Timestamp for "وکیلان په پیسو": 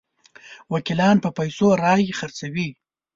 0.73-1.67